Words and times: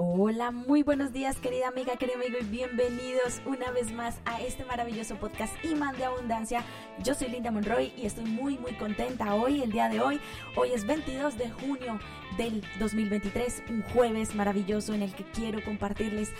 Hola, 0.00 0.52
muy 0.52 0.84
buenos 0.84 1.12
días 1.12 1.38
querida 1.38 1.66
amiga, 1.66 1.96
querido 1.96 2.20
amigo 2.20 2.38
y 2.40 2.44
bienvenidos 2.44 3.42
una 3.44 3.72
vez 3.72 3.90
más 3.90 4.20
a 4.26 4.40
este 4.40 4.64
maravilloso 4.64 5.16
podcast 5.16 5.52
Imán 5.64 5.96
de 5.96 6.04
Abundancia. 6.04 6.62
Yo 7.02 7.16
soy 7.16 7.30
Linda 7.30 7.50
Monroy 7.50 7.92
y 7.96 8.06
estoy 8.06 8.26
muy 8.26 8.56
muy 8.58 8.74
contenta 8.74 9.34
hoy, 9.34 9.60
el 9.60 9.72
día 9.72 9.88
de 9.88 10.00
hoy. 10.00 10.20
Hoy 10.54 10.70
es 10.72 10.86
22 10.86 11.36
de 11.36 11.50
junio 11.50 11.98
del 12.36 12.62
2023, 12.78 13.64
un 13.70 13.82
jueves 13.92 14.36
maravilloso 14.36 14.94
en 14.94 15.02
el 15.02 15.12
que 15.12 15.24
quiero 15.24 15.64
compartirles 15.64 16.30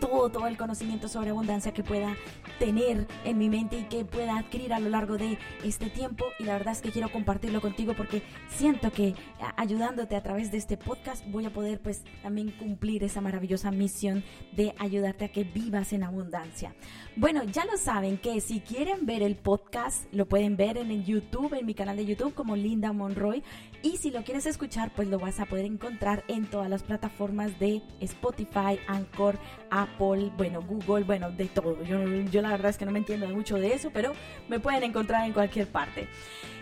todo, 0.00 0.30
todo 0.30 0.46
el 0.46 0.56
conocimiento 0.56 1.08
sobre 1.08 1.30
abundancia 1.30 1.72
que 1.72 1.82
pueda 1.82 2.16
tener 2.58 3.06
en 3.24 3.38
mi 3.38 3.48
mente 3.48 3.78
y 3.78 3.84
que 3.84 4.04
pueda 4.04 4.38
adquirir 4.38 4.72
a 4.72 4.80
lo 4.80 4.88
largo 4.88 5.16
de 5.16 5.38
este 5.64 5.90
tiempo. 5.90 6.24
Y 6.38 6.44
la 6.44 6.54
verdad 6.54 6.72
es 6.72 6.80
que 6.80 6.90
quiero 6.90 7.10
compartirlo 7.10 7.60
contigo 7.60 7.94
porque 7.96 8.22
siento 8.48 8.90
que 8.92 9.14
ayudándote 9.56 10.16
a 10.16 10.22
través 10.22 10.50
de 10.50 10.58
este 10.58 10.76
podcast 10.76 11.24
voy 11.30 11.46
a 11.46 11.52
poder 11.52 11.80
pues 11.80 12.02
también 12.22 12.50
cumplir 12.50 13.04
esa 13.04 13.20
maravillosa 13.20 13.70
misión 13.70 14.24
de 14.52 14.74
ayudarte 14.78 15.24
a 15.24 15.28
que 15.32 15.44
vivas 15.44 15.92
en 15.92 16.02
abundancia. 16.02 16.74
Bueno, 17.16 17.44
ya 17.44 17.64
lo 17.64 17.76
saben 17.76 18.18
que 18.18 18.40
si 18.40 18.60
quieren 18.60 19.06
ver 19.06 19.22
el 19.22 19.36
podcast 19.36 20.12
lo 20.12 20.26
pueden 20.26 20.56
ver 20.56 20.76
en 20.78 20.90
el 20.90 21.04
YouTube, 21.04 21.54
en 21.54 21.66
mi 21.66 21.74
canal 21.74 21.96
de 21.96 22.06
YouTube 22.06 22.34
como 22.34 22.56
Linda 22.56 22.92
Monroy. 22.92 23.42
Y 23.82 23.98
si 23.98 24.10
lo 24.10 24.24
quieres 24.24 24.46
escuchar 24.46 24.92
pues 24.94 25.08
lo 25.08 25.18
vas 25.18 25.40
a 25.40 25.46
poder 25.46 25.64
encontrar 25.64 26.24
en 26.28 26.46
todas 26.46 26.68
las 26.68 26.82
plataformas 26.82 27.58
de 27.58 27.82
Spotify, 28.00 28.78
Anchor, 28.86 29.38
Apple, 29.70 29.85
bueno, 29.98 30.62
Google, 30.62 31.04
bueno, 31.04 31.30
de 31.30 31.46
todo. 31.46 31.82
Yo, 31.84 32.04
yo 32.04 32.42
la 32.42 32.50
verdad 32.50 32.70
es 32.70 32.78
que 32.78 32.84
no 32.84 32.92
me 32.92 32.98
entiendo 32.98 33.28
mucho 33.28 33.56
de 33.56 33.72
eso, 33.72 33.90
pero 33.92 34.12
me 34.48 34.60
pueden 34.60 34.82
encontrar 34.82 35.26
en 35.26 35.32
cualquier 35.32 35.66
parte. 35.66 36.08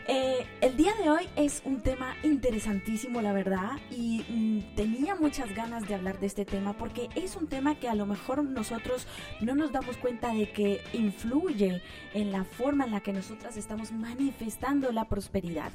Eh, 0.06 0.46
el 0.60 0.76
día 0.76 0.93
de 1.04 1.10
hoy 1.10 1.28
es 1.36 1.60
un 1.66 1.82
tema 1.82 2.14
interesantísimo, 2.22 3.20
la 3.20 3.34
verdad, 3.34 3.72
y 3.90 4.24
mm, 4.26 4.74
tenía 4.74 5.14
muchas 5.14 5.54
ganas 5.54 5.86
de 5.86 5.94
hablar 5.94 6.18
de 6.18 6.24
este 6.24 6.46
tema 6.46 6.78
porque 6.78 7.10
es 7.14 7.36
un 7.36 7.46
tema 7.46 7.74
que 7.74 7.90
a 7.90 7.94
lo 7.94 8.06
mejor 8.06 8.42
nosotros 8.42 9.06
no 9.42 9.54
nos 9.54 9.70
damos 9.70 9.98
cuenta 9.98 10.32
de 10.32 10.50
que 10.50 10.80
influye 10.94 11.82
en 12.14 12.32
la 12.32 12.44
forma 12.44 12.86
en 12.86 12.92
la 12.92 13.02
que 13.02 13.12
nosotras 13.12 13.58
estamos 13.58 13.92
manifestando 13.92 14.92
la 14.92 15.06
prosperidad. 15.06 15.72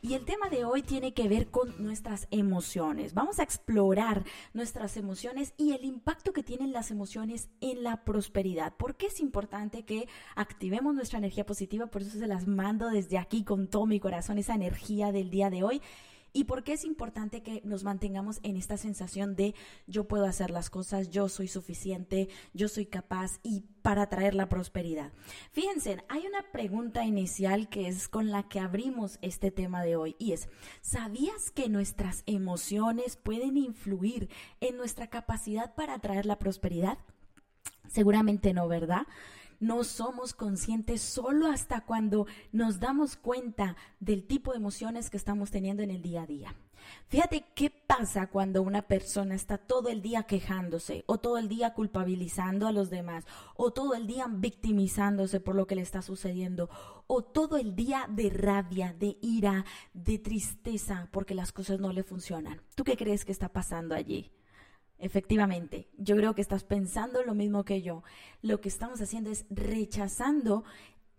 Y 0.00 0.14
el 0.14 0.24
tema 0.24 0.48
de 0.48 0.64
hoy 0.64 0.82
tiene 0.82 1.14
que 1.14 1.28
ver 1.28 1.48
con 1.48 1.80
nuestras 1.80 2.26
emociones. 2.32 3.14
Vamos 3.14 3.38
a 3.38 3.44
explorar 3.44 4.24
nuestras 4.52 4.96
emociones 4.96 5.54
y 5.56 5.74
el 5.74 5.84
impacto 5.84 6.32
que 6.32 6.42
tienen 6.42 6.72
las 6.72 6.90
emociones 6.90 7.50
en 7.60 7.84
la 7.84 8.02
prosperidad. 8.02 8.74
¿Por 8.76 8.96
qué 8.96 9.06
es 9.06 9.20
importante 9.20 9.84
que 9.84 10.08
activemos 10.34 10.92
nuestra 10.92 11.18
energía 11.18 11.46
positiva? 11.46 11.86
Por 11.86 12.02
eso 12.02 12.18
se 12.18 12.26
las 12.26 12.48
mando 12.48 12.88
desde 12.88 13.18
aquí 13.18 13.44
con 13.44 13.68
todo 13.68 13.86
mi 13.86 14.00
corazón 14.00 14.38
esa 14.38 14.56
energía 14.56 14.71
del 15.12 15.30
día 15.30 15.50
de 15.50 15.62
hoy. 15.62 15.82
¿Y 16.34 16.44
por 16.44 16.64
qué 16.64 16.72
es 16.72 16.84
importante 16.84 17.42
que 17.42 17.60
nos 17.62 17.84
mantengamos 17.84 18.40
en 18.42 18.56
esta 18.56 18.78
sensación 18.78 19.36
de 19.36 19.54
yo 19.86 20.08
puedo 20.08 20.24
hacer 20.24 20.50
las 20.50 20.70
cosas, 20.70 21.10
yo 21.10 21.28
soy 21.28 21.46
suficiente, 21.46 22.28
yo 22.54 22.68
soy 22.68 22.86
capaz 22.86 23.38
y 23.42 23.64
para 23.82 24.08
traer 24.08 24.34
la 24.34 24.48
prosperidad? 24.48 25.12
Fíjense, 25.50 26.02
hay 26.08 26.26
una 26.26 26.50
pregunta 26.50 27.04
inicial 27.04 27.68
que 27.68 27.86
es 27.86 28.08
con 28.08 28.30
la 28.30 28.48
que 28.48 28.60
abrimos 28.60 29.18
este 29.20 29.50
tema 29.50 29.82
de 29.82 29.96
hoy 29.96 30.16
y 30.18 30.32
es, 30.32 30.48
¿sabías 30.80 31.50
que 31.50 31.68
nuestras 31.68 32.22
emociones 32.24 33.16
pueden 33.16 33.58
influir 33.58 34.30
en 34.60 34.78
nuestra 34.78 35.08
capacidad 35.08 35.74
para 35.74 35.98
traer 35.98 36.24
la 36.24 36.38
prosperidad? 36.38 36.96
Seguramente 37.88 38.54
no, 38.54 38.68
¿verdad? 38.68 39.06
No 39.62 39.84
somos 39.84 40.34
conscientes 40.34 41.00
solo 41.00 41.46
hasta 41.46 41.82
cuando 41.82 42.26
nos 42.50 42.80
damos 42.80 43.16
cuenta 43.16 43.76
del 44.00 44.26
tipo 44.26 44.50
de 44.50 44.56
emociones 44.56 45.08
que 45.08 45.16
estamos 45.16 45.52
teniendo 45.52 45.84
en 45.84 45.92
el 45.92 46.02
día 46.02 46.22
a 46.22 46.26
día. 46.26 46.54
Fíjate 47.06 47.44
qué 47.54 47.70
pasa 47.70 48.26
cuando 48.26 48.60
una 48.60 48.82
persona 48.82 49.36
está 49.36 49.58
todo 49.58 49.88
el 49.88 50.02
día 50.02 50.24
quejándose 50.24 51.04
o 51.06 51.18
todo 51.18 51.38
el 51.38 51.48
día 51.48 51.74
culpabilizando 51.74 52.66
a 52.66 52.72
los 52.72 52.90
demás 52.90 53.24
o 53.54 53.72
todo 53.72 53.94
el 53.94 54.08
día 54.08 54.26
victimizándose 54.28 55.38
por 55.38 55.54
lo 55.54 55.68
que 55.68 55.76
le 55.76 55.82
está 55.82 56.02
sucediendo 56.02 56.68
o 57.06 57.22
todo 57.22 57.56
el 57.56 57.76
día 57.76 58.06
de 58.10 58.30
rabia, 58.30 58.96
de 58.98 59.16
ira, 59.22 59.64
de 59.94 60.18
tristeza 60.18 61.08
porque 61.12 61.36
las 61.36 61.52
cosas 61.52 61.78
no 61.78 61.92
le 61.92 62.02
funcionan. 62.02 62.60
¿Tú 62.74 62.82
qué 62.82 62.96
crees 62.96 63.24
que 63.24 63.30
está 63.30 63.48
pasando 63.48 63.94
allí? 63.94 64.32
Efectivamente, 65.02 65.88
yo 65.98 66.14
creo 66.14 66.32
que 66.32 66.42
estás 66.42 66.62
pensando 66.62 67.24
lo 67.24 67.34
mismo 67.34 67.64
que 67.64 67.82
yo. 67.82 68.04
Lo 68.40 68.60
que 68.60 68.68
estamos 68.68 69.00
haciendo 69.00 69.30
es 69.30 69.44
rechazando 69.50 70.62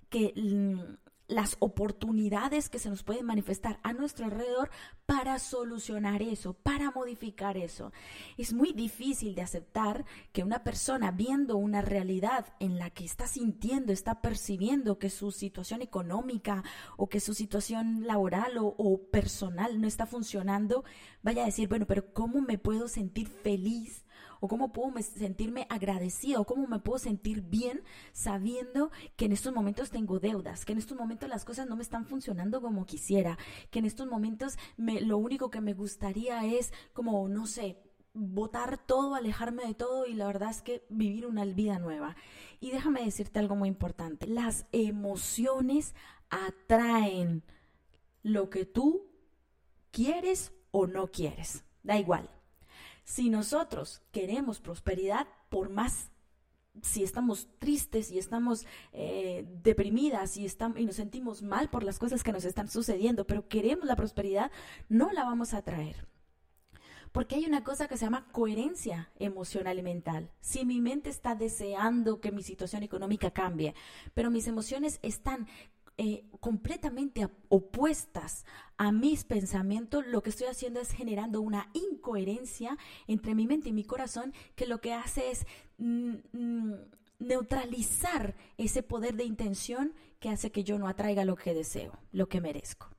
que 0.09 0.31
mm, 0.37 1.02
las 1.27 1.55
oportunidades 1.59 2.69
que 2.69 2.79
se 2.79 2.89
nos 2.89 3.03
pueden 3.03 3.25
manifestar 3.25 3.79
a 3.83 3.93
nuestro 3.93 4.25
alrededor 4.25 4.69
para 5.05 5.39
solucionar 5.39 6.21
eso, 6.21 6.53
para 6.53 6.91
modificar 6.91 7.57
eso. 7.57 7.91
Es 8.37 8.53
muy 8.53 8.73
difícil 8.73 9.35
de 9.35 9.41
aceptar 9.41 10.05
que 10.31 10.43
una 10.43 10.63
persona 10.63 11.11
viendo 11.11 11.57
una 11.57 11.81
realidad 11.81 12.53
en 12.59 12.77
la 12.77 12.89
que 12.89 13.05
está 13.05 13.27
sintiendo, 13.27 13.93
está 13.93 14.21
percibiendo 14.21 14.99
que 14.99 15.09
su 15.09 15.31
situación 15.31 15.81
económica 15.81 16.63
o 16.97 17.07
que 17.07 17.19
su 17.19 17.33
situación 17.33 18.05
laboral 18.05 18.57
o, 18.59 19.01
personal 19.11 19.79
no 19.79 19.87
está 19.87 20.05
funcionando, 20.05 20.83
vaya 21.21 21.43
a 21.43 21.45
decir, 21.45 21.67
bueno, 21.67 21.85
pero 21.85 22.13
¿cómo 22.13 22.41
me 22.41 22.57
puedo 22.57 22.87
sentir 22.87 23.27
feliz? 23.27 24.03
O 24.43 24.49
cómo 24.49 24.73
puedo 24.73 25.01
sentirme 25.01 25.67
agradecido, 25.69 26.41
o 26.41 26.45
cómo 26.45 26.67
me 26.67 26.79
puedo 26.79 26.99
sentir 26.99 27.43
bien 27.43 27.81
sabiendo 28.11 28.91
que 29.15 29.23
en 29.23 29.31
estos 29.31 29.53
momentos 29.53 29.89
tengo 29.89 30.19
deudas, 30.19 30.65
que 30.65 30.73
en 30.73 30.79
estos 30.79 30.97
momentos 30.97 31.29
las 31.29 31.45
cosas 31.45 31.65
no 31.65 31.77
me 31.77 31.81
están 31.81 32.05
funcionando 32.05 32.61
como 32.61 32.85
quisiera, 32.85 33.37
que 33.71 33.79
en 33.79 33.85
estos 33.85 34.05
momentos 34.05 34.57
me, 34.75 34.99
lo 34.99 35.17
único 35.17 35.49
que 35.49 35.61
me 35.61 35.73
gustaría 35.73 36.43
es 36.43 36.73
como, 36.91 37.29
no 37.29 37.47
sé, 37.47 37.77
botar 38.13 38.85
todo, 38.85 39.15
alejarme 39.15 39.65
de 39.65 39.75
todo 39.75 40.07
y 40.07 40.13
la 40.13 40.27
verdad 40.27 40.49
es 40.49 40.61
que 40.61 40.85
vivir 40.89 41.25
una 41.25 41.45
vida 41.45 41.79
nueva. 41.79 42.17
Y 42.59 42.71
déjame 42.71 43.05
decirte 43.05 43.39
algo 43.39 43.55
muy 43.55 43.69
importante, 43.69 44.27
las 44.27 44.65
emociones 44.73 45.95
atraen 46.29 47.43
lo 48.23 48.49
que 48.49 48.65
tú 48.65 49.09
quieres 49.91 50.51
o 50.71 50.85
no 50.85 51.07
quieres, 51.07 51.63
da 51.81 51.97
igual. 51.97 52.29
Si 53.03 53.29
nosotros 53.29 54.01
queremos 54.11 54.59
prosperidad, 54.59 55.27
por 55.49 55.69
más 55.69 56.09
si 56.81 57.03
estamos 57.03 57.47
tristes 57.59 58.11
y 58.11 58.17
estamos 58.17 58.65
eh, 58.93 59.45
deprimidas 59.61 60.37
y, 60.37 60.45
estamos, 60.45 60.79
y 60.79 60.85
nos 60.85 60.95
sentimos 60.95 61.43
mal 61.43 61.69
por 61.69 61.83
las 61.83 61.99
cosas 61.99 62.23
que 62.23 62.31
nos 62.31 62.45
están 62.45 62.67
sucediendo, 62.67 63.27
pero 63.27 63.47
queremos 63.47 63.85
la 63.85 63.95
prosperidad, 63.95 64.51
no 64.89 65.11
la 65.11 65.23
vamos 65.23 65.53
a 65.53 65.61
traer. 65.61 66.07
Porque 67.11 67.35
hay 67.35 67.45
una 67.45 67.63
cosa 67.63 67.87
que 67.87 67.95
se 67.95 68.05
llama 68.05 68.25
coherencia 68.31 69.11
emocional 69.19 69.77
y 69.77 69.83
mental. 69.83 70.31
Si 70.41 70.65
mi 70.65 70.81
mente 70.81 71.11
está 71.11 71.35
deseando 71.35 72.19
que 72.19 72.31
mi 72.31 72.41
situación 72.41 72.81
económica 72.81 73.29
cambie, 73.29 73.75
pero 74.15 74.31
mis 74.31 74.47
emociones 74.47 74.97
están 75.03 75.47
eh, 75.97 76.25
completamente 76.39 77.29
opuestas 77.49 78.45
a 78.77 78.91
mis 78.91 79.23
pensamientos, 79.23 80.05
lo 80.07 80.23
que 80.23 80.31
estoy 80.31 80.47
haciendo 80.47 80.79
es 80.79 80.91
generando 80.91 81.39
una 81.39 81.69
incoherencia 81.73 82.77
entre 83.07 83.35
mi 83.35 83.45
mente 83.45 83.69
y 83.69 83.73
mi 83.73 83.83
corazón 83.83 84.33
que 84.55 84.65
lo 84.65 84.81
que 84.81 84.93
hace 84.93 85.31
es 85.31 85.45
mm, 85.77 86.15
mm, 86.31 86.73
neutralizar 87.19 88.35
ese 88.57 88.81
poder 88.81 89.15
de 89.15 89.23
intención 89.23 89.93
que 90.19 90.29
hace 90.29 90.51
que 90.51 90.63
yo 90.63 90.79
no 90.79 90.87
atraiga 90.87 91.25
lo 91.25 91.35
que 91.35 91.53
deseo, 91.53 91.99
lo 92.11 92.27
que 92.27 92.41
merezco. 92.41 92.89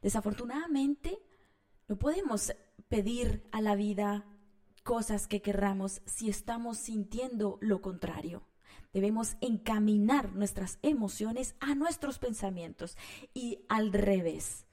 Desafortunadamente, 0.00 1.18
no 1.88 1.96
podemos 1.96 2.52
pedir 2.88 3.42
a 3.50 3.60
la 3.60 3.74
vida 3.74 4.24
cosas 4.84 5.26
que 5.26 5.42
querramos 5.42 6.02
si 6.04 6.28
estamos 6.28 6.78
sintiendo 6.78 7.58
lo 7.60 7.80
contrario. 7.80 8.46
Debemos 8.94 9.36
encaminar 9.40 10.34
nuestras 10.34 10.78
emociones 10.82 11.56
a 11.58 11.74
nuestros 11.74 12.18
pensamientos 12.18 12.96
y 13.34 13.58
al 13.68 13.92
revés. 13.92 14.66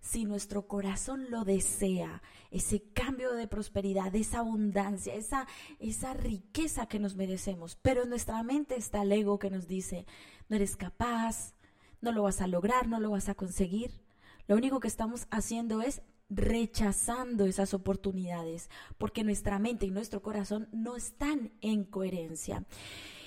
Si 0.00 0.24
nuestro 0.24 0.66
corazón 0.66 1.30
lo 1.30 1.44
desea, 1.44 2.22
ese 2.50 2.82
cambio 2.92 3.34
de 3.34 3.46
prosperidad, 3.46 4.14
esa 4.14 4.40
abundancia, 4.40 5.14
esa, 5.14 5.46
esa 5.78 6.12
riqueza 6.12 6.86
que 6.86 6.98
nos 6.98 7.14
merecemos, 7.14 7.76
pero 7.80 8.02
en 8.02 8.10
nuestra 8.10 8.42
mente 8.42 8.76
está 8.76 9.02
el 9.02 9.12
ego 9.12 9.38
que 9.38 9.50
nos 9.50 9.68
dice, 9.68 10.06
no 10.48 10.56
eres 10.56 10.76
capaz, 10.76 11.54
no 12.00 12.12
lo 12.12 12.22
vas 12.24 12.40
a 12.40 12.46
lograr, 12.46 12.88
no 12.88 13.00
lo 13.00 13.10
vas 13.10 13.28
a 13.28 13.34
conseguir. 13.34 14.02
Lo 14.48 14.56
único 14.56 14.80
que 14.80 14.88
estamos 14.88 15.26
haciendo 15.30 15.82
es 15.82 16.02
rechazando 16.30 17.46
esas 17.46 17.74
oportunidades 17.74 18.70
porque 18.98 19.24
nuestra 19.24 19.58
mente 19.58 19.86
y 19.86 19.90
nuestro 19.90 20.22
corazón 20.22 20.68
no 20.72 20.96
están 20.96 21.52
en 21.60 21.84
coherencia. 21.84 22.64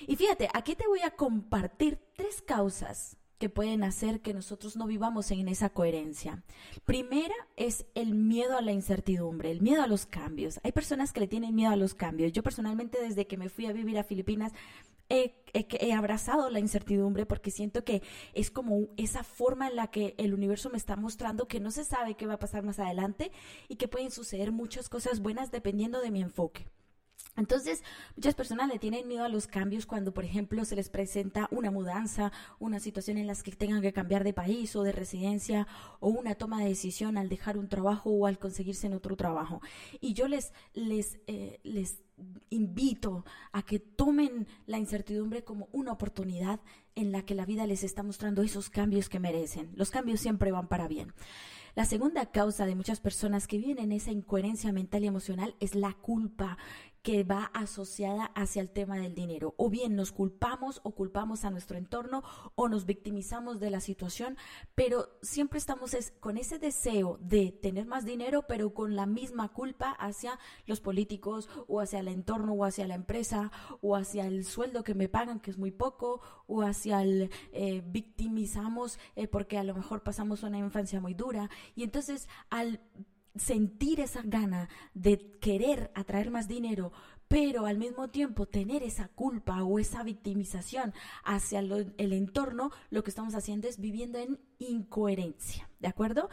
Y 0.06 0.16
fíjate, 0.16 0.48
aquí 0.54 0.74
te 0.74 0.86
voy 0.86 1.00
a 1.00 1.12
compartir 1.12 1.98
tres 2.16 2.42
causas 2.42 3.16
que 3.42 3.48
pueden 3.48 3.82
hacer 3.82 4.20
que 4.20 4.34
nosotros 4.34 4.76
no 4.76 4.86
vivamos 4.86 5.32
en 5.32 5.48
esa 5.48 5.70
coherencia. 5.70 6.44
Primera 6.84 7.34
es 7.56 7.86
el 7.96 8.14
miedo 8.14 8.56
a 8.56 8.62
la 8.62 8.70
incertidumbre, 8.70 9.50
el 9.50 9.60
miedo 9.60 9.82
a 9.82 9.88
los 9.88 10.06
cambios. 10.06 10.60
Hay 10.62 10.70
personas 10.70 11.12
que 11.12 11.18
le 11.18 11.26
tienen 11.26 11.52
miedo 11.52 11.72
a 11.72 11.76
los 11.76 11.94
cambios. 11.94 12.30
Yo 12.30 12.44
personalmente 12.44 13.02
desde 13.02 13.26
que 13.26 13.36
me 13.36 13.48
fui 13.48 13.66
a 13.66 13.72
vivir 13.72 13.98
a 13.98 14.04
Filipinas 14.04 14.52
he, 15.12 15.92
abrazado 15.92 16.48
la 16.50 16.58
incertidumbre 16.58 17.26
porque 17.26 17.50
siento 17.50 17.84
que 17.84 18.02
es 18.34 18.50
como 18.50 18.88
esa 18.96 19.22
forma 19.22 19.68
en 19.68 19.76
la 19.76 19.88
que 19.88 20.14
el 20.18 20.34
universo 20.34 20.70
me 20.70 20.78
está 20.78 20.96
mostrando 20.96 21.46
que 21.46 21.60
no 21.60 21.70
se 21.70 21.84
sabe 21.84 22.14
qué 22.14 22.26
va 22.26 22.34
a 22.34 22.38
pasar 22.38 22.62
más 22.62 22.78
adelante 22.78 23.30
y 23.68 23.76
que 23.76 23.88
pueden 23.88 24.10
suceder 24.10 24.52
muchas 24.52 24.88
cosas 24.88 25.20
buenas 25.20 25.50
dependiendo 25.50 26.00
de 26.00 26.10
mi 26.10 26.22
enfoque. 26.22 26.66
Entonces, 27.36 27.82
muchas 28.14 28.34
personas 28.34 28.68
le 28.68 28.78
tienen 28.78 29.08
miedo 29.08 29.24
a 29.24 29.28
los 29.28 29.46
cambios 29.46 29.86
cuando, 29.86 30.12
por 30.12 30.24
ejemplo, 30.24 30.64
se 30.66 30.76
les 30.76 30.90
presenta 30.90 31.48
una 31.50 31.70
mudanza, 31.70 32.30
una 32.58 32.78
situación 32.78 33.16
en 33.16 33.26
la 33.26 33.34
que 33.34 33.52
tengan 33.52 33.80
que 33.80 33.92
cambiar 33.92 34.22
de 34.22 34.34
país 34.34 34.76
o 34.76 34.82
de 34.82 34.92
residencia 34.92 35.66
o 36.00 36.08
una 36.08 36.34
toma 36.34 36.60
de 36.60 36.68
decisión 36.68 37.16
al 37.16 37.30
dejar 37.30 37.56
un 37.56 37.68
trabajo 37.68 38.10
o 38.10 38.26
al 38.26 38.38
conseguirse 38.38 38.86
en 38.86 38.92
otro 38.92 39.16
trabajo. 39.16 39.62
Y 40.00 40.12
yo 40.12 40.28
les, 40.28 40.52
les, 40.74 41.20
eh, 41.26 41.58
les 41.62 42.02
invito 42.50 43.24
a 43.52 43.62
que 43.62 43.78
tomen 43.78 44.46
la 44.66 44.78
incertidumbre 44.78 45.42
como 45.42 45.68
una 45.72 45.92
oportunidad 45.92 46.60
en 46.94 47.12
la 47.12 47.24
que 47.24 47.34
la 47.34 47.46
vida 47.46 47.66
les 47.66 47.82
está 47.82 48.02
mostrando 48.02 48.42
esos 48.42 48.68
cambios 48.68 49.08
que 49.08 49.20
merecen. 49.20 49.72
Los 49.74 49.90
cambios 49.90 50.20
siempre 50.20 50.52
van 50.52 50.68
para 50.68 50.86
bien. 50.86 51.14
La 51.74 51.86
segunda 51.86 52.26
causa 52.26 52.66
de 52.66 52.74
muchas 52.74 53.00
personas 53.00 53.46
que 53.46 53.56
viven 53.56 53.78
en 53.78 53.92
esa 53.92 54.10
incoherencia 54.10 54.72
mental 54.72 55.04
y 55.04 55.06
emocional 55.06 55.56
es 55.58 55.74
la 55.74 55.94
culpa 55.94 56.58
que 57.02 57.24
va 57.24 57.50
asociada 57.52 58.26
hacia 58.34 58.62
el 58.62 58.70
tema 58.70 58.96
del 58.96 59.14
dinero. 59.14 59.54
O 59.56 59.70
bien 59.70 59.96
nos 59.96 60.12
culpamos 60.12 60.80
o 60.84 60.92
culpamos 60.92 61.44
a 61.44 61.50
nuestro 61.50 61.76
entorno 61.76 62.22
o 62.54 62.68
nos 62.68 62.86
victimizamos 62.86 63.58
de 63.58 63.70
la 63.70 63.80
situación, 63.80 64.36
pero 64.74 65.08
siempre 65.20 65.58
estamos 65.58 65.96
con 66.20 66.38
ese 66.38 66.58
deseo 66.58 67.18
de 67.20 67.50
tener 67.50 67.86
más 67.86 68.04
dinero, 68.04 68.46
pero 68.46 68.72
con 68.72 68.94
la 68.94 69.06
misma 69.06 69.52
culpa 69.52 69.90
hacia 69.90 70.38
los 70.66 70.80
políticos 70.80 71.48
o 71.66 71.80
hacia 71.80 72.00
el 72.00 72.08
entorno 72.08 72.52
o 72.52 72.64
hacia 72.64 72.86
la 72.86 72.94
empresa 72.94 73.50
o 73.80 73.96
hacia 73.96 74.26
el 74.26 74.44
sueldo 74.44 74.84
que 74.84 74.94
me 74.94 75.08
pagan, 75.08 75.40
que 75.40 75.50
es 75.50 75.58
muy 75.58 75.72
poco, 75.72 76.20
o 76.46 76.62
hacia 76.62 77.02
el 77.02 77.30
eh, 77.52 77.82
victimizamos 77.84 78.98
eh, 79.16 79.26
porque 79.26 79.58
a 79.58 79.64
lo 79.64 79.74
mejor 79.74 80.02
pasamos 80.02 80.42
una 80.42 80.58
infancia 80.58 81.00
muy 81.00 81.14
dura. 81.14 81.50
Y 81.74 81.82
entonces 81.82 82.28
al 82.50 82.80
sentir 83.36 84.00
esa 84.00 84.22
gana 84.24 84.68
de 84.94 85.38
querer 85.40 85.90
atraer 85.94 86.30
más 86.30 86.48
dinero, 86.48 86.92
pero 87.28 87.64
al 87.64 87.78
mismo 87.78 88.08
tiempo 88.08 88.46
tener 88.46 88.82
esa 88.82 89.08
culpa 89.08 89.62
o 89.62 89.78
esa 89.78 90.02
victimización 90.02 90.92
hacia 91.24 91.60
el 91.60 92.12
entorno, 92.12 92.70
lo 92.90 93.02
que 93.02 93.10
estamos 93.10 93.34
haciendo 93.34 93.68
es 93.68 93.78
viviendo 93.78 94.18
en 94.18 94.38
incoherencia, 94.58 95.70
¿de 95.80 95.88
acuerdo? 95.88 96.28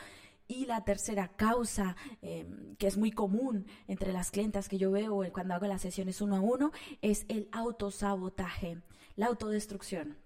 Y 0.48 0.66
la 0.66 0.84
tercera 0.84 1.30
causa, 1.30 1.96
em, 2.22 2.76
que 2.76 2.88
es 2.88 2.98
muy 2.98 3.12
común 3.12 3.68
entre 3.88 4.12
las 4.12 4.32
clientas 4.32 4.68
que 4.68 4.78
yo 4.78 4.92
veo 4.92 5.24
cuando 5.32 5.54
hago 5.54 5.68
las 5.68 5.82
sesiones 5.82 6.22
uno 6.22 6.36
a 6.36 6.42
uno, 6.42 6.72
es 7.02 7.26
el 7.30 7.48
autosabotaje, 7.52 8.82
la 9.16 9.28
autodestrucción 9.28 10.18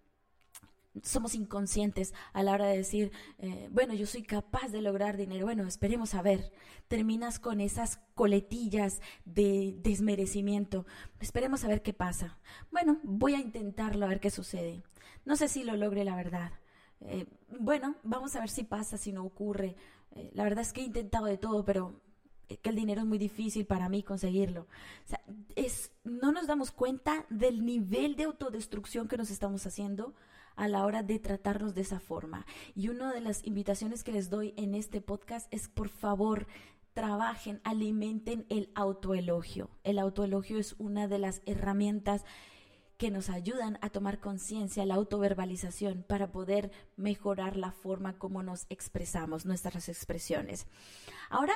somos 1.02 1.34
inconscientes 1.34 2.14
a 2.34 2.44
la 2.44 2.54
hora 2.54 2.68
de 2.68 2.78
decir, 2.78 3.12
eh, 3.40 3.68
bueno, 3.72 3.94
yo 3.94 4.06
soy 4.06 4.24
capaz 4.24 4.70
de 4.70 4.82
lograr 4.82 5.18
dinero. 5.18 5.46
Bueno, 5.46 5.66
esperemos 5.66 6.14
a 6.14 6.22
ver. 6.22 6.52
Terminas 6.88 7.40
con 7.40 7.62
esas 7.62 8.00
coletillas 8.14 9.02
de 9.26 9.76
desmerecimiento. 9.80 10.86
Esperemos 11.20 11.64
a 11.64 11.68
ver 11.68 11.82
qué 11.82 11.94
pasa. 11.94 12.38
Bueno, 12.72 13.00
voy 13.04 13.34
a 13.34 13.40
intentarlo 13.40 14.06
a 14.06 14.10
ver 14.10 14.20
qué 14.20 14.30
sucede. 14.30 14.84
No 15.26 15.36
sé 15.36 15.48
si 15.48 15.64
lo 15.64 15.76
logre 15.76 16.04
la 16.04 16.16
verdad. 16.16 16.52
Eh, 17.02 17.26
bueno, 17.60 17.96
vamos 18.04 18.36
a 18.36 18.40
ver 18.40 18.50
si 18.50 18.64
pasa, 18.64 18.98
si 18.98 19.12
no 19.12 19.24
ocurre. 19.24 19.76
Eh, 20.12 20.30
la 20.34 20.44
verdad 20.44 20.62
es 20.62 20.74
que 20.74 20.82
he 20.82 20.86
intentado 20.86 21.26
de 21.26 21.38
todo, 21.38 21.66
pero 21.66 22.00
que 22.62 22.70
el 22.70 22.76
dinero 22.76 23.02
es 23.02 23.08
muy 23.08 23.18
difícil 23.18 23.66
para 23.66 23.90
mí 23.90 24.04
conseguirlo. 24.04 24.68
Es, 25.56 25.92
no 26.04 26.32
nos 26.32 26.46
damos 26.46 26.72
cuenta 26.72 27.26
del 27.30 27.66
nivel 27.66 28.16
de 28.16 28.26
autodestrucción 28.26 29.08
que 29.08 29.18
nos 29.18 29.32
estamos 29.32 29.66
haciendo 29.66 30.14
a 30.56 30.68
la 30.68 30.86
hora 30.86 31.04
de 31.04 31.20
tratarnos 31.20 31.76
de 31.76 31.82
esa 31.82 32.00
forma. 32.00 32.46
Y 32.76 32.90
una 32.90 33.14
de 33.14 33.22
las 33.22 33.46
invitaciones 33.46 34.04
que 34.04 34.12
les 34.12 34.30
doy 34.30 34.54
en 34.58 34.76
este 34.76 35.02
podcast 35.02 35.52
es, 35.54 35.68
por 35.68 35.90
favor, 35.90 36.48
trabajen, 36.94 37.60
alimenten 37.64 38.46
el 38.50 38.72
autoelogio. 38.76 39.70
El 39.84 40.00
autoelogio 40.00 40.60
es 40.60 40.76
una 40.78 41.08
de 41.08 41.20
las 41.20 41.42
herramientas 41.46 42.24
que 42.98 43.12
nos 43.12 43.30
ayudan 43.30 43.80
a 43.82 43.90
tomar 43.90 44.20
conciencia, 44.20 44.86
la 44.86 44.96
autoverbalización, 44.96 46.04
para 46.04 46.32
poder 46.32 46.72
mejorar 46.96 47.58
la 47.58 47.72
forma 47.72 48.18
como 48.18 48.44
nos 48.44 48.66
expresamos, 48.70 49.46
nuestras 49.46 49.90
expresiones. 49.90 50.68
Ahora, 51.30 51.54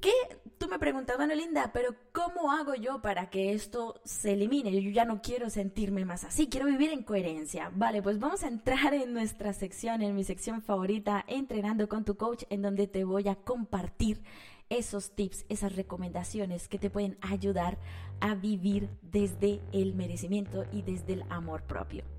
¿Qué? 0.00 0.12
Tú 0.58 0.68
me 0.68 0.78
preguntas, 0.78 1.16
bueno, 1.16 1.34
Linda, 1.34 1.70
pero 1.72 1.94
¿cómo 2.12 2.52
hago 2.52 2.74
yo 2.74 3.00
para 3.00 3.30
que 3.30 3.52
esto 3.52 4.00
se 4.04 4.32
elimine? 4.32 4.82
Yo 4.82 4.90
ya 4.90 5.04
no 5.04 5.22
quiero 5.22 5.50
sentirme 5.50 6.04
más 6.04 6.24
así, 6.24 6.48
quiero 6.48 6.66
vivir 6.66 6.90
en 6.90 7.02
coherencia. 7.02 7.70
Vale, 7.74 8.02
pues 8.02 8.18
vamos 8.18 8.42
a 8.42 8.48
entrar 8.48 8.94
en 8.94 9.12
nuestra 9.12 9.52
sección, 9.52 10.02
en 10.02 10.14
mi 10.14 10.24
sección 10.24 10.62
favorita, 10.62 11.24
Entrenando 11.26 11.88
con 11.88 12.04
tu 12.04 12.16
coach, 12.16 12.44
en 12.50 12.62
donde 12.62 12.86
te 12.86 13.04
voy 13.04 13.28
a 13.28 13.36
compartir 13.36 14.22
esos 14.68 15.12
tips, 15.12 15.46
esas 15.48 15.74
recomendaciones 15.74 16.68
que 16.68 16.78
te 16.78 16.90
pueden 16.90 17.16
ayudar 17.20 17.78
a 18.20 18.34
vivir 18.34 18.88
desde 19.02 19.60
el 19.72 19.94
merecimiento 19.94 20.64
y 20.72 20.82
desde 20.82 21.14
el 21.14 21.24
amor 21.30 21.62
propio. 21.62 22.17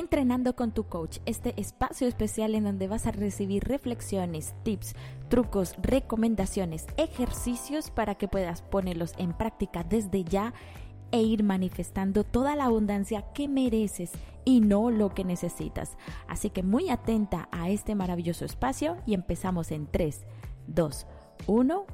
Entrenando 0.00 0.56
con 0.56 0.72
tu 0.72 0.84
coach, 0.84 1.18
este 1.26 1.52
espacio 1.60 2.08
especial 2.08 2.54
en 2.54 2.64
donde 2.64 2.88
vas 2.88 3.06
a 3.06 3.10
recibir 3.10 3.64
reflexiones, 3.64 4.54
tips, 4.62 4.94
trucos, 5.28 5.74
recomendaciones, 5.76 6.86
ejercicios 6.96 7.90
para 7.90 8.14
que 8.14 8.26
puedas 8.26 8.62
ponerlos 8.62 9.12
en 9.18 9.34
práctica 9.34 9.84
desde 9.84 10.24
ya 10.24 10.54
e 11.12 11.20
ir 11.20 11.42
manifestando 11.42 12.24
toda 12.24 12.56
la 12.56 12.64
abundancia 12.64 13.26
que 13.34 13.46
mereces 13.46 14.12
y 14.46 14.62
no 14.62 14.90
lo 14.90 15.10
que 15.10 15.22
necesitas. 15.22 15.98
Así 16.28 16.48
que 16.48 16.62
muy 16.62 16.88
atenta 16.88 17.50
a 17.52 17.68
este 17.68 17.94
maravilloso 17.94 18.46
espacio 18.46 18.96
y 19.04 19.12
empezamos 19.12 19.70
en 19.70 19.86
3, 19.86 20.24
2, 20.66 21.06
1. 21.46 21.84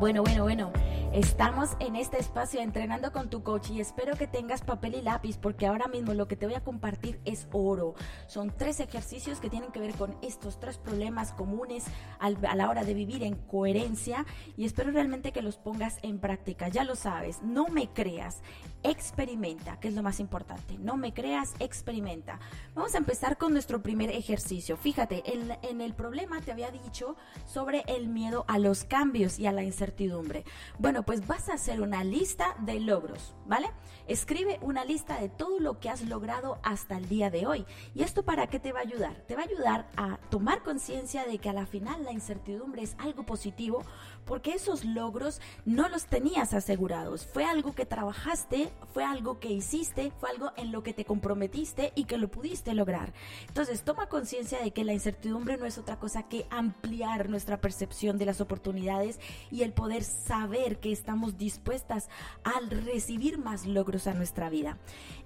Bueno, 0.00 0.22
bueno, 0.22 0.42
bueno. 0.44 0.91
Estamos 1.12 1.76
en 1.78 1.94
este 1.94 2.18
espacio 2.18 2.62
entrenando 2.62 3.12
con 3.12 3.28
tu 3.28 3.42
coach 3.42 3.68
y 3.68 3.82
espero 3.82 4.16
que 4.16 4.26
tengas 4.26 4.62
papel 4.62 4.94
y 4.94 5.02
lápiz 5.02 5.36
porque 5.36 5.66
ahora 5.66 5.86
mismo 5.86 6.14
lo 6.14 6.26
que 6.26 6.36
te 6.36 6.46
voy 6.46 6.54
a 6.54 6.64
compartir 6.64 7.20
es 7.26 7.48
oro. 7.52 7.94
Son 8.28 8.50
tres 8.50 8.80
ejercicios 8.80 9.38
que 9.38 9.50
tienen 9.50 9.72
que 9.72 9.80
ver 9.80 9.92
con 9.92 10.16
estos 10.22 10.58
tres 10.58 10.78
problemas 10.78 11.34
comunes 11.34 11.84
a 12.18 12.30
la 12.30 12.70
hora 12.70 12.84
de 12.84 12.94
vivir 12.94 13.24
en 13.24 13.34
coherencia 13.34 14.24
y 14.56 14.64
espero 14.64 14.90
realmente 14.90 15.32
que 15.32 15.42
los 15.42 15.58
pongas 15.58 15.98
en 16.00 16.18
práctica. 16.18 16.68
Ya 16.68 16.82
lo 16.82 16.96
sabes, 16.96 17.42
no 17.42 17.68
me 17.68 17.90
creas, 17.90 18.40
experimenta, 18.82 19.78
que 19.80 19.88
es 19.88 19.94
lo 19.94 20.02
más 20.02 20.18
importante. 20.18 20.78
No 20.78 20.96
me 20.96 21.12
creas, 21.12 21.52
experimenta. 21.58 22.40
Vamos 22.74 22.94
a 22.94 22.98
empezar 22.98 23.36
con 23.36 23.52
nuestro 23.52 23.82
primer 23.82 24.08
ejercicio. 24.08 24.78
Fíjate, 24.78 25.22
en, 25.30 25.58
en 25.60 25.82
el 25.82 25.92
problema 25.92 26.40
te 26.40 26.52
había 26.52 26.70
dicho 26.70 27.16
sobre 27.44 27.84
el 27.86 28.08
miedo 28.08 28.46
a 28.48 28.58
los 28.58 28.84
cambios 28.84 29.38
y 29.38 29.46
a 29.46 29.52
la 29.52 29.62
incertidumbre. 29.62 30.46
Bueno, 30.78 31.01
pues 31.04 31.26
vas 31.26 31.48
a 31.48 31.54
hacer 31.54 31.80
una 31.80 32.04
lista 32.04 32.56
de 32.60 32.80
logros, 32.80 33.34
¿vale? 33.46 33.70
Escribe 34.06 34.58
una 34.62 34.84
lista 34.84 35.20
de 35.20 35.28
todo 35.28 35.60
lo 35.60 35.80
que 35.80 35.88
has 35.88 36.02
logrado 36.02 36.58
hasta 36.62 36.96
el 36.96 37.08
día 37.08 37.30
de 37.30 37.46
hoy. 37.46 37.66
¿Y 37.94 38.02
esto 38.02 38.24
para 38.24 38.46
qué 38.46 38.58
te 38.58 38.72
va 38.72 38.80
a 38.80 38.82
ayudar? 38.82 39.14
Te 39.26 39.36
va 39.36 39.42
a 39.42 39.46
ayudar 39.46 39.90
a 39.96 40.18
tomar 40.30 40.62
conciencia 40.62 41.24
de 41.24 41.38
que 41.38 41.48
a 41.48 41.52
la 41.52 41.66
final 41.66 42.04
la 42.04 42.12
incertidumbre 42.12 42.82
es 42.82 42.96
algo 42.98 43.24
positivo 43.24 43.84
porque 44.24 44.52
esos 44.52 44.84
logros 44.84 45.40
no 45.64 45.88
los 45.88 46.06
tenías 46.06 46.54
asegurados. 46.54 47.26
Fue 47.26 47.44
algo 47.44 47.74
que 47.74 47.86
trabajaste, 47.86 48.72
fue 48.92 49.04
algo 49.04 49.40
que 49.40 49.50
hiciste, 49.50 50.12
fue 50.18 50.30
algo 50.30 50.52
en 50.56 50.72
lo 50.72 50.82
que 50.82 50.92
te 50.92 51.04
comprometiste 51.04 51.92
y 51.94 52.04
que 52.04 52.18
lo 52.18 52.28
pudiste 52.28 52.74
lograr. 52.74 53.12
Entonces, 53.48 53.82
toma 53.82 54.08
conciencia 54.08 54.60
de 54.60 54.70
que 54.70 54.84
la 54.84 54.92
incertidumbre 54.92 55.56
no 55.56 55.66
es 55.66 55.78
otra 55.78 55.98
cosa 55.98 56.24
que 56.24 56.46
ampliar 56.50 57.28
nuestra 57.28 57.60
percepción 57.60 58.18
de 58.18 58.26
las 58.26 58.40
oportunidades 58.40 59.20
y 59.50 59.62
el 59.62 59.72
poder 59.72 60.04
saber 60.04 60.78
que 60.78 60.92
estamos 60.92 61.38
dispuestas 61.38 62.08
al 62.44 62.70
recibir 62.70 63.38
más 63.38 63.66
logros 63.66 64.06
a 64.06 64.14
nuestra 64.14 64.50
vida. 64.50 64.78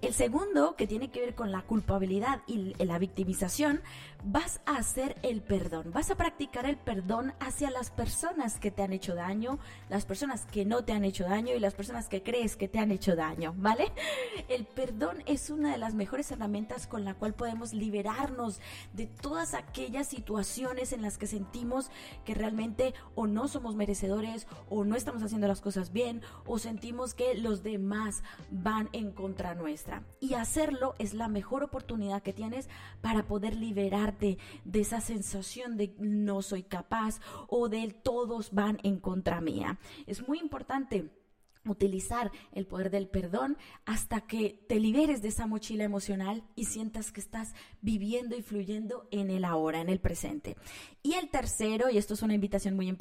El 0.02 0.14
segundo, 0.14 0.76
que 0.76 0.86
tiene 0.86 1.10
que 1.10 1.20
ver 1.20 1.34
con 1.34 1.52
la 1.52 1.62
culpabilidad 1.62 2.42
y 2.46 2.74
la 2.84 2.98
victimización, 2.98 3.80
vas 4.24 4.60
a 4.66 4.76
hacer 4.76 5.16
el 5.22 5.42
perdón. 5.42 5.92
Vas 5.92 6.10
a 6.10 6.16
practicar 6.16 6.66
el 6.66 6.76
perdón 6.76 7.32
hacia 7.40 7.70
las 7.70 7.90
personas 7.90 8.58
que 8.58 8.70
te 8.70 8.82
han 8.86 8.92
hecho 8.92 9.14
daño, 9.14 9.58
las 9.90 10.06
personas 10.06 10.46
que 10.46 10.64
no 10.64 10.84
te 10.84 10.92
han 10.92 11.04
hecho 11.04 11.24
daño 11.24 11.54
y 11.54 11.60
las 11.60 11.74
personas 11.74 12.08
que 12.08 12.22
crees 12.22 12.56
que 12.56 12.68
te 12.68 12.78
han 12.78 12.90
hecho 12.90 13.14
daño, 13.14 13.54
¿vale? 13.58 13.92
El 14.48 14.64
perdón 14.64 15.22
es 15.26 15.50
una 15.50 15.72
de 15.72 15.78
las 15.78 15.94
mejores 15.94 16.30
herramientas 16.30 16.86
con 16.86 17.04
la 17.04 17.14
cual 17.14 17.34
podemos 17.34 17.72
liberarnos 17.72 18.60
de 18.94 19.06
todas 19.06 19.54
aquellas 19.54 20.08
situaciones 20.08 20.92
en 20.92 21.02
las 21.02 21.18
que 21.18 21.26
sentimos 21.26 21.90
que 22.24 22.34
realmente 22.34 22.94
o 23.14 23.26
no 23.26 23.48
somos 23.48 23.76
merecedores 23.76 24.46
o 24.68 24.84
no 24.84 24.96
estamos 24.96 25.22
haciendo 25.22 25.48
las 25.48 25.60
cosas 25.60 25.92
bien 25.92 26.22
o 26.46 26.58
sentimos 26.58 27.14
que 27.14 27.34
los 27.34 27.62
demás 27.62 28.22
van 28.50 28.88
en 28.92 29.12
contra 29.12 29.54
nuestra. 29.54 30.02
Y 30.20 30.34
hacerlo 30.34 30.94
es 30.98 31.14
la 31.14 31.28
mejor 31.28 31.64
oportunidad 31.64 32.22
que 32.22 32.32
tienes 32.32 32.68
para 33.00 33.26
poder 33.26 33.56
liberarte 33.56 34.38
de 34.64 34.80
esa 34.80 35.00
sensación 35.00 35.76
de 35.76 35.94
no 35.98 36.42
soy 36.42 36.62
capaz 36.62 37.20
o 37.48 37.68
de 37.68 37.88
todos 38.02 38.52
van 38.52 38.75
en 38.82 38.98
contra 38.98 39.40
mía. 39.40 39.78
Es 40.06 40.26
muy 40.26 40.38
importante 40.38 41.10
utilizar 41.66 42.30
el 42.52 42.66
poder 42.66 42.90
del 42.90 43.08
perdón 43.08 43.56
hasta 43.84 44.22
que 44.22 44.64
te 44.68 44.80
liberes 44.80 45.22
de 45.22 45.28
esa 45.28 45.46
mochila 45.46 45.84
emocional 45.84 46.44
y 46.54 46.64
sientas 46.64 47.12
que 47.12 47.20
estás 47.20 47.54
viviendo 47.80 48.36
y 48.36 48.42
fluyendo 48.42 49.08
en 49.10 49.30
el 49.30 49.44
ahora, 49.44 49.80
en 49.80 49.88
el 49.88 50.00
presente. 50.00 50.56
Y 51.02 51.14
el 51.14 51.30
tercero, 51.30 51.88
y 51.90 51.98
esto 51.98 52.14
es 52.14 52.22
una 52.22 52.34
invitación 52.34 52.74
muy, 52.74 52.92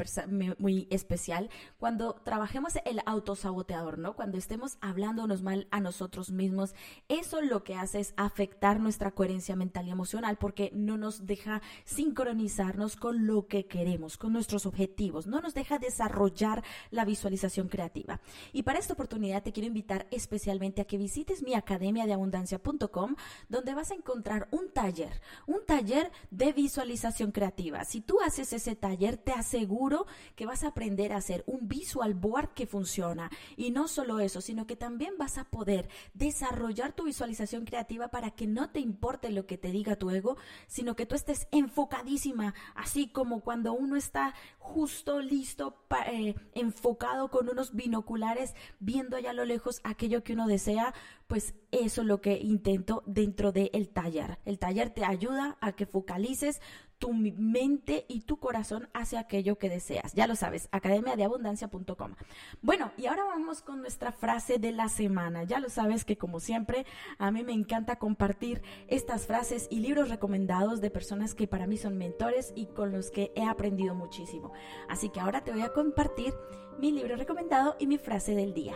muy 0.60 0.88
especial, 0.92 1.50
cuando 1.78 2.14
trabajemos 2.24 2.74
el 2.86 3.02
autosaboteador, 3.06 3.98
¿no? 3.98 4.16
Cuando 4.16 4.38
estemos 4.38 4.78
hablándonos 4.82 5.42
mal 5.42 5.68
a 5.72 5.80
nosotros 5.80 6.32
mismos, 6.32 6.76
eso 7.08 7.42
lo 7.42 7.64
que 7.64 7.76
hace 7.76 8.00
es 8.00 8.14
afectar 8.18 8.80
nuestra 8.80 9.12
coherencia 9.12 9.56
mental 9.56 9.88
y 9.88 9.92
emocional 9.92 10.38
porque 10.38 10.72
no 10.74 10.98
nos 10.98 11.26
deja 11.26 11.62
sincronizarnos 11.84 12.96
con 12.96 13.26
lo 13.26 13.48
que 13.48 13.66
queremos, 13.66 14.18
con 14.18 14.34
nuestros 14.34 14.66
objetivos, 14.66 15.28
no 15.28 15.42
nos 15.42 15.54
deja 15.54 15.80
desarrollar 15.80 16.64
la 16.92 17.06
visualización 17.06 17.68
creativa. 17.68 18.22
Y 18.56 18.64
para 18.64 18.80
esta 18.80 18.94
oportunidad 18.94 19.44
te 19.44 19.52
quiero 19.52 19.68
invitar 19.68 20.08
especialmente 20.12 20.82
a 20.82 20.86
que 20.86 20.98
visites 20.98 21.44
mi 21.44 21.56
academia 21.56 22.06
de 22.06 22.14
abundancia.com, 22.14 23.18
donde 23.50 23.74
vas 23.74 23.92
a 23.92 23.96
encontrar 23.96 24.48
un 24.50 24.72
taller, 24.72 25.22
un 25.46 25.66
taller 25.66 26.10
de 26.32 26.54
visualización 26.54 27.34
creativa. 27.34 27.84
Si 27.84 28.00
tú 28.00 28.22
haces 28.22 28.54
ese 28.54 28.78
taller, 28.78 29.18
te 29.18 29.34
aseguro 29.34 30.06
que 30.38 30.46
vas 30.46 30.64
a 30.64 30.70
aprender 30.70 31.12
a 31.12 31.18
hacer 31.18 31.44
un 31.48 31.68
visual 31.68 32.14
board 32.14 32.54
que 32.54 32.66
funciona. 32.66 33.30
Y 33.58 33.72
no 33.72 33.90
solo 33.90 34.22
eso, 34.22 34.40
sino 34.40 34.66
que 34.66 34.78
también 34.78 35.16
vas 35.18 35.38
a 35.38 35.44
poder 35.44 35.90
desarrollar 36.14 36.94
tu 36.94 37.04
visualización 37.04 37.66
creativa 37.66 38.08
para 38.08 38.32
que 38.32 38.48
no 38.48 38.70
te 38.70 38.80
importe 38.80 39.32
lo 39.32 39.48
que 39.48 39.58
te 39.58 39.72
diga 39.72 39.98
tu 39.98 40.12
ego, 40.12 40.38
sino 40.68 40.96
que 40.96 41.06
tú 41.06 41.16
estés 41.16 41.50
enfocadísima, 41.52 42.54
así 42.74 43.10
como 43.10 43.42
cuando 43.42 43.74
uno 43.74 43.98
está 43.98 44.34
justo 44.60 45.20
listo, 45.20 45.76
eh, 46.08 46.36
enfocado 46.54 47.30
con 47.30 47.50
unos 47.50 47.76
binoculares 47.76 48.45
viendo 48.80 49.18
allá 49.18 49.32
a 49.32 49.34
lo 49.34 49.46
lejos 49.46 49.80
aquello 49.84 50.24
que 50.24 50.34
uno 50.34 50.48
desea, 50.48 50.94
pues 51.28 51.56
eso 51.72 52.02
es 52.02 52.08
lo 52.08 52.22
que 52.22 52.38
intento 52.38 53.04
dentro 53.06 53.52
del 53.52 53.90
taller. 53.90 54.40
El 54.46 54.60
taller 54.60 54.90
te 54.90 55.06
ayuda 55.06 55.58
a 55.62 55.72
que 55.74 55.86
focalices 55.86 56.62
tu 57.06 57.14
mente 57.14 58.04
y 58.08 58.22
tu 58.22 58.38
corazón 58.38 58.90
hacia 58.96 59.20
aquello 59.20 59.60
que 59.60 59.70
deseas. 59.70 60.14
Ya 60.14 60.26
lo 60.26 60.36
sabes, 60.36 60.70
academiadeabundancia.com. 60.72 62.16
Bueno, 62.64 62.92
y 62.98 63.06
ahora 63.06 63.26
vamos 63.26 63.62
con 63.62 63.82
nuestra 63.82 64.12
frase 64.12 64.58
de 64.58 64.72
la 64.72 64.90
semana. 64.90 65.44
Ya 65.44 65.60
lo 65.60 65.70
sabes 65.70 66.04
que 66.04 66.18
como 66.18 66.40
siempre, 66.40 66.88
a 67.20 67.30
mí 67.30 67.44
me 67.44 67.54
encanta 67.54 67.98
compartir 67.98 68.64
estas 68.88 69.28
frases 69.28 69.68
y 69.70 69.82
libros 69.82 70.10
recomendados 70.10 70.82
de 70.82 70.90
personas 70.90 71.36
que 71.36 71.46
para 71.46 71.68
mí 71.68 71.78
son 71.78 71.96
mentores 71.96 72.52
y 72.56 72.66
con 72.66 72.92
los 72.92 73.12
que 73.12 73.32
he 73.36 73.44
aprendido 73.44 73.94
muchísimo. 73.94 74.52
Así 74.90 75.10
que 75.10 75.20
ahora 75.20 75.44
te 75.44 75.52
voy 75.52 75.62
a 75.62 75.74
compartir 75.74 76.34
mi 76.80 76.92
libro 76.92 77.18
recomendado 77.18 77.76
y 77.78 77.86
mi 77.86 78.00
frase 78.00 78.34
del 78.34 78.56
día 78.56 78.76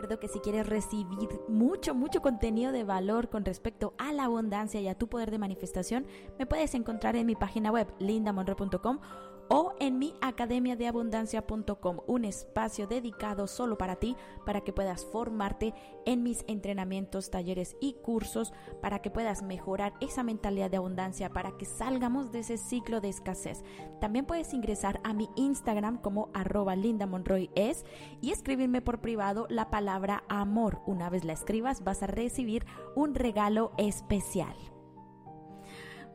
recuerdo 0.00 0.18
que 0.18 0.28
si 0.28 0.40
quieres 0.40 0.66
recibir 0.66 1.28
mucho, 1.46 1.94
mucho 1.94 2.22
contenido 2.22 2.72
de 2.72 2.84
valor 2.84 3.28
con 3.28 3.44
respecto 3.44 3.92
a 3.98 4.14
la 4.14 4.24
abundancia 4.24 4.80
y 4.80 4.88
a 4.88 4.94
tu 4.94 5.08
poder 5.08 5.30
de 5.30 5.38
manifestación, 5.38 6.06
me 6.38 6.46
puedes 6.46 6.74
encontrar 6.74 7.16
en 7.16 7.26
mi 7.26 7.34
página 7.34 7.70
web 7.70 7.86
lindamonroe.com 7.98 8.98
o 9.50 9.74
en 9.80 9.98
mi 9.98 10.14
academiadeabundancia.com, 10.20 11.98
un 12.06 12.24
espacio 12.24 12.86
dedicado 12.86 13.48
solo 13.48 13.76
para 13.76 13.96
ti, 13.96 14.16
para 14.46 14.60
que 14.60 14.72
puedas 14.72 15.04
formarte 15.04 15.74
en 16.06 16.22
mis 16.22 16.44
entrenamientos, 16.46 17.30
talleres 17.30 17.76
y 17.80 17.94
cursos, 17.94 18.52
para 18.80 19.00
que 19.00 19.10
puedas 19.10 19.42
mejorar 19.42 19.92
esa 20.00 20.22
mentalidad 20.22 20.70
de 20.70 20.76
abundancia, 20.76 21.30
para 21.30 21.58
que 21.58 21.66
salgamos 21.66 22.30
de 22.30 22.38
ese 22.38 22.58
ciclo 22.58 23.00
de 23.00 23.08
escasez. 23.08 23.64
También 24.00 24.24
puedes 24.24 24.54
ingresar 24.54 25.00
a 25.02 25.12
mi 25.12 25.28
Instagram 25.34 25.98
como 25.98 26.30
arroba 26.32 26.76
es 27.56 27.84
y 28.20 28.30
escribirme 28.30 28.82
por 28.82 29.00
privado 29.00 29.46
la 29.50 29.68
palabra 29.68 30.22
amor. 30.28 30.80
Una 30.86 31.10
vez 31.10 31.24
la 31.24 31.32
escribas 31.32 31.82
vas 31.82 32.04
a 32.04 32.06
recibir 32.06 32.64
un 32.94 33.16
regalo 33.16 33.72
especial. 33.78 34.54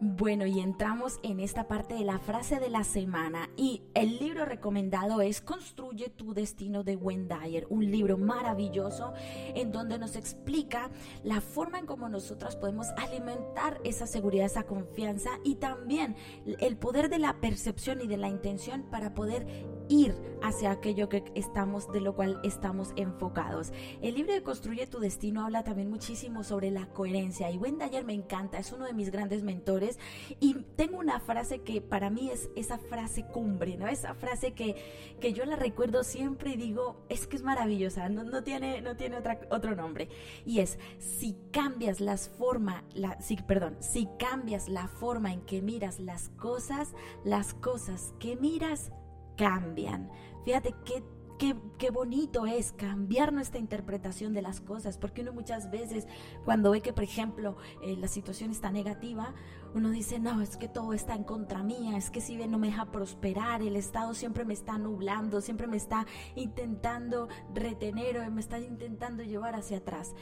Bueno, 0.02 0.46
y 0.46 0.60
entramos 0.60 1.20
en 1.24 1.40
esta 1.40 1.70
parte 1.70 1.96
de 1.96 2.04
la 2.04 2.20
frase 2.20 2.60
de 2.60 2.70
la 2.70 2.84
semana 2.84 3.50
y 3.56 3.84
el 3.94 4.20
libro 4.20 4.44
recomendado 4.44 5.22
es 5.22 5.40
Construye 5.40 6.10
tu 6.10 6.34
destino 6.34 6.84
de 6.84 6.98
Wendayer, 6.98 7.66
un 7.70 7.90
libro 7.90 8.18
maravilloso 8.18 9.14
en 9.56 9.72
donde 9.72 9.98
nos 9.98 10.18
explica 10.18 10.92
la 11.24 11.40
forma 11.40 11.80
en 11.80 11.86
cómo 11.86 12.10
nosotras 12.10 12.58
podemos 12.58 12.88
alimentar 12.98 13.80
esa 13.86 14.06
seguridad, 14.06 14.48
esa 14.48 14.64
confianza 14.64 15.30
y 15.46 15.56
también 15.56 16.18
el 16.60 16.76
poder 16.76 17.10
de 17.10 17.20
la 17.20 17.40
percepción 17.40 18.02
y 18.02 18.08
de 18.08 18.18
la 18.18 18.28
intención 18.28 18.84
para 18.92 19.14
poder 19.14 19.48
ir 19.90 20.16
hacia 20.42 20.72
aquello 20.72 21.10
que 21.10 21.24
estamos, 21.34 21.92
de 21.92 22.02
lo 22.02 22.16
cual 22.16 22.40
estamos 22.44 22.94
enfocados. 22.96 23.72
El 24.02 24.16
libro 24.16 24.34
de 24.34 24.44
Construye 24.44 24.88
tu 24.88 25.00
destino 25.00 25.44
habla 25.44 25.64
también 25.64 25.90
muchísimo 25.90 26.44
sobre 26.44 26.72
la 26.72 26.88
coherencia 26.88 27.50
y 27.50 27.58
Wendayer 27.58 28.06
me 28.06 28.14
encanta, 28.14 28.60
es 28.60 28.72
uno 28.72 28.86
de 28.86 28.94
mis 28.94 29.12
grandes 29.12 29.44
mentores 29.44 29.98
y 30.40 30.54
tengo 30.76 31.00
una 31.00 31.20
frase 31.20 31.62
que 31.62 31.82
para 31.82 32.10
mí 32.10 32.30
es 32.30 32.50
esa 32.56 32.78
frase 32.78 33.26
cumbre, 33.26 33.78
¿no? 33.78 33.88
Esa 33.88 34.14
frase 34.14 34.54
que, 34.54 34.76
que 35.20 35.34
yo 35.34 35.46
la 35.46 35.56
recuerdo 35.56 36.04
siempre 36.04 36.52
y 36.52 36.58
digo, 36.58 37.06
es 37.10 37.28
que 37.28 37.38
es 37.38 37.44
maravillosa, 37.44 38.10
no, 38.10 38.24
no 38.24 38.44
tiene, 38.44 38.82
no 38.82 38.96
tiene 38.96 39.18
otra, 39.18 39.40
otro 39.50 39.76
nombre. 39.76 40.10
Y 40.46 40.60
es, 40.60 40.78
si 41.00 41.36
cambias 41.52 42.00
las 42.00 42.30
forma, 42.30 42.84
la, 42.94 43.20
si, 43.22 43.38
perdón, 43.38 43.78
si 43.80 44.08
cambias 44.20 44.70
la 44.70 44.88
forma 44.88 45.34
en 45.34 45.42
que 45.42 45.62
miras 45.62 46.00
las 46.00 46.30
cosas, 46.30 46.94
las 47.24 47.54
cosas 47.54 48.14
que 48.20 48.36
miras 48.36 48.92
cambian. 49.36 50.10
Fíjate 50.44 50.76
qué 50.86 51.04
Qué, 51.38 51.90
bonito 51.92 52.46
es 52.46 52.72
cambiar 52.72 53.34
nuestra 53.34 53.60
interpretación 53.60 54.34
de 54.34 54.42
las 54.42 54.62
cosas, 54.62 54.98
porque 54.98 55.22
uno 55.22 55.34
muchas 55.34 55.70
veces 55.70 56.08
cuando 56.46 56.72
ve 56.72 56.82
que, 56.82 56.94
por 56.94 57.04
ejemplo, 57.04 57.58
eh, 57.84 57.98
la 57.98 58.08
situación 58.08 58.52
está 58.52 58.72
negativa, 58.72 59.34
uno 59.74 59.90
dice, 59.90 60.18
no, 60.18 60.42
es 60.42 60.56
que 60.56 60.70
todo 60.70 60.94
está 60.94 61.14
en 61.14 61.26
contra 61.26 61.62
mía, 61.62 61.98
es 61.98 62.10
que 62.10 62.22
si 62.22 62.38
bien 62.38 62.52
no 62.52 62.58
me 62.58 62.68
deja 62.68 62.90
prosperar, 62.90 63.62
el 63.62 63.76
Estado 63.76 64.14
siempre 64.14 64.46
me 64.46 64.54
está 64.54 64.78
nublando, 64.78 65.42
siempre 65.42 65.68
me 65.68 65.76
está 65.76 66.06
intentando 66.36 67.28
retener 67.54 68.18
o 68.18 68.32
me 68.32 68.40
está 68.40 68.58
intentando 68.60 69.22
llevar 69.22 69.56
hacia 69.56 69.80
atrás. 69.80 70.16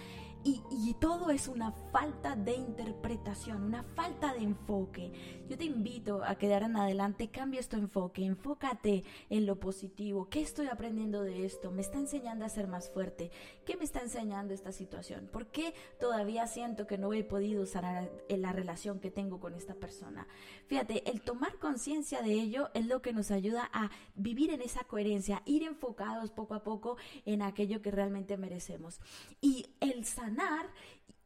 Y, 0.46 0.96
todo 1.00 1.32
es 1.32 1.48
una 1.48 1.72
falta 1.92 2.36
de 2.36 2.54
interpretación, 2.54 3.64
una 3.64 3.84
falta 3.84 4.34
de 4.34 4.40
enfoque. 4.40 5.12
Yo 5.50 5.58
te 5.58 5.66
invito 5.66 6.24
a 6.24 6.36
que 6.36 6.48
de 6.48 6.54
ahora 6.54 6.68
en 6.68 6.78
adelante 6.78 7.30
cambies 7.30 7.68
tu 7.68 7.78
enfoque, 7.78 8.24
enfócate 8.24 9.04
en 9.30 9.46
lo 9.46 9.60
positivo. 9.60 10.30
¿Qué 10.30 10.42
estoy 10.42 10.68
aprendiendo 10.68 11.24
de 11.24 11.46
esto? 11.46 11.72
¿Me 11.72 11.82
está 11.82 11.98
enseñando 11.98 12.46
a 12.46 12.50
ser 12.50 12.68
más 12.68 12.90
fuerte? 12.90 13.32
¿Qué 13.66 13.76
me 13.76 13.84
está 13.84 14.02
enseñando 14.02 14.54
esta 14.54 14.72
situación? 14.72 15.30
¿Por 15.32 15.48
qué 15.48 15.74
todavía 16.00 16.48
siento 16.48 16.88
que 16.88 16.98
no 16.98 17.14
he 17.14 17.24
podido 17.24 17.64
usar 17.64 18.10
la 18.30 18.52
relación 18.54 19.00
que 19.00 19.12
tengo 19.12 19.40
con 19.40 19.56
esta 19.56 19.76
persona? 19.76 20.28
Fíjate, 20.68 21.10
el 21.10 21.22
tomar 21.22 21.58
conciencia 21.60 22.22
de 22.22 22.34
ello 22.34 22.70
es 22.74 22.86
lo 22.86 23.02
que 23.02 23.14
nos 23.14 23.32
ayuda 23.32 23.70
a 23.74 23.92
vivir 24.16 24.52
en 24.52 24.62
esa 24.62 24.84
coherencia, 24.84 25.42
ir 25.46 25.64
enfocados 25.64 26.32
poco 26.32 26.54
a 26.54 26.64
poco 26.64 26.98
en 27.26 27.42
aquello 27.42 27.82
que 27.82 27.92
realmente 27.92 28.38
merecemos. 28.38 29.00
Y 29.42 29.68
el 29.80 30.06
sanar 30.06 30.33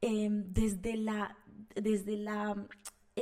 Em, 0.01 0.53
desde 0.53 0.95
la, 0.95 1.37
desde 1.75 2.17
la 2.17 2.55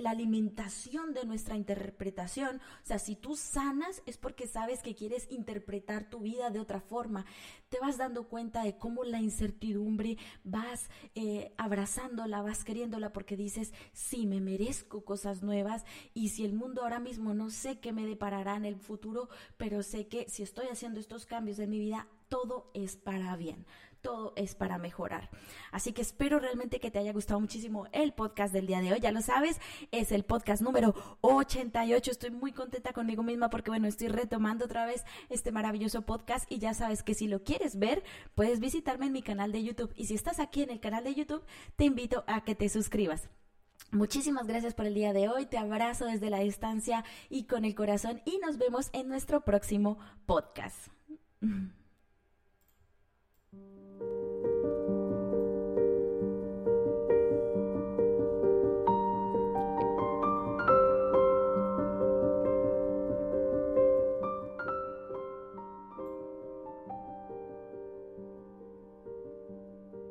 la 0.02 0.12
alimentación 0.12 1.14
de 1.14 1.26
nuestra 1.26 1.56
interpretación. 1.56 2.58
O 2.58 2.86
sea, 2.86 3.00
si 3.00 3.16
tú 3.16 3.36
sanas 3.36 4.02
es 4.06 4.18
porque 4.18 4.48
sabes 4.48 4.82
que 4.82 4.96
quieres 4.96 5.28
interpretar 5.30 6.10
tu 6.10 6.20
vida 6.20 6.50
de 6.50 6.60
otra 6.60 6.82
forma. 6.82 7.26
Te 7.70 7.80
vas 7.80 7.98
dando 7.98 8.28
cuenta 8.28 8.64
de 8.64 8.78
cómo 8.78 9.04
la 9.04 9.22
incertidumbre 9.22 10.18
vas 10.44 10.90
eh, 11.16 11.54
abrazándola, 11.58 12.42
vas 12.42 12.64
queriéndola 12.64 13.14
porque 13.14 13.38
dices, 13.38 13.74
sí, 13.94 14.26
me 14.26 14.42
merezco 14.42 15.04
cosas 15.04 15.44
nuevas 15.44 15.86
y 16.14 16.30
si 16.30 16.46
el 16.46 16.54
mundo 16.54 16.82
ahora 16.82 17.00
mismo 17.00 17.34
no 17.34 17.50
sé 17.50 17.80
qué 17.80 17.94
me 17.94 18.06
deparará 18.06 18.56
en 18.56 18.66
el 18.66 18.78
futuro, 18.78 19.30
pero 19.58 19.84
sé 19.84 20.08
que 20.08 20.28
si 20.30 20.44
estoy 20.44 20.68
haciendo 20.68 21.00
estos 21.00 21.26
cambios 21.26 21.60
en 21.60 21.70
mi 21.70 21.80
vida, 21.80 22.08
todo 22.28 22.72
es 22.74 22.96
para 22.96 23.36
bien 23.36 23.66
todo 24.06 24.34
es 24.36 24.54
para 24.54 24.78
mejorar. 24.78 25.32
Así 25.72 25.92
que 25.92 26.04
espero 26.04 26.38
realmente 26.38 26.80
que 26.80 26.92
te 26.92 27.00
haya 27.00 27.12
gustado 27.12 27.40
muchísimo 27.40 27.88
el 27.92 28.14
podcast 28.14 28.54
del 28.54 28.68
día 28.68 28.80
de 28.80 28.94
hoy. 28.94 29.00
Ya 29.00 29.12
lo 29.12 29.24
sabes, 29.24 29.60
es 29.90 30.12
el 30.12 30.24
podcast 30.24 30.62
número 30.62 30.94
88. 31.22 32.12
Estoy 32.12 32.30
muy 32.30 32.52
contenta 32.52 32.94
conmigo 32.94 33.24
misma 33.24 33.50
porque, 33.50 33.72
bueno, 33.72 33.88
estoy 33.88 34.10
retomando 34.10 34.66
otra 34.66 34.86
vez 34.86 35.04
este 35.30 35.52
maravilloso 35.52 36.04
podcast 36.04 36.46
y 36.52 36.60
ya 36.60 36.76
sabes 36.76 37.02
que 37.02 37.16
si 37.16 37.28
lo 37.28 37.44
quieres 37.44 37.80
ver, 37.80 38.04
puedes 38.36 38.60
visitarme 38.60 39.08
en 39.08 39.14
mi 39.14 39.24
canal 39.24 39.52
de 39.52 39.64
YouTube. 39.64 39.92
Y 39.96 40.06
si 40.06 40.14
estás 40.14 40.40
aquí 40.40 40.62
en 40.62 40.70
el 40.70 40.80
canal 40.80 41.04
de 41.04 41.16
YouTube, 41.16 41.44
te 41.76 41.86
invito 41.86 42.24
a 42.28 42.44
que 42.44 42.54
te 42.54 42.70
suscribas. 42.70 43.28
Muchísimas 43.90 44.46
gracias 44.46 44.76
por 44.76 44.86
el 44.86 44.94
día 44.94 45.14
de 45.14 45.30
hoy, 45.30 45.48
te 45.48 45.58
abrazo 45.58 46.06
desde 46.06 46.30
la 46.30 46.42
distancia 46.42 47.04
y 47.28 47.46
con 47.46 47.66
el 47.66 47.74
corazón 47.74 48.22
y 48.24 48.38
nos 48.38 48.60
vemos 48.60 48.92
en 48.94 49.08
nuestro 49.08 49.42
próximo 49.42 49.98
podcast. 50.28 50.90